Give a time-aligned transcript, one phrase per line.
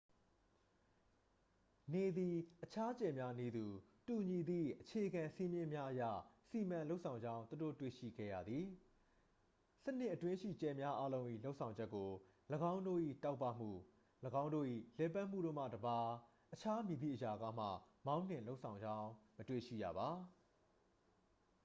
[1.93, 3.65] နေသည် အခြားကြယ်များနည်းတူ
[4.07, 6.03] တူညီသည့် အခြေခံစည်းမျဉ်းများအရ
[6.49, 8.65] စီမံလုပ်ဆောင်ကြောင်း သူတို့ တွေ့ရှိခဲ့ရသည်
[9.83, 12.09] စနစ်အတွင်းရှိ ကြယ်များအားလုံး၏ လုပ်ဆောင်ချက်ကို
[12.71, 13.69] ၎င်းတို့၏ တောက်ပမှု
[14.41, 14.65] ၎င်းတို့၏
[14.97, 16.07] လှည့်ပတ်မှုတို့မှတစ်ပါး
[16.53, 17.67] အခြားမည်သည့်အရာကမှ
[18.05, 20.09] မောင်းနှင်လုပ်ဆောင်ကြောင်း မတွေ့ရှိရပေ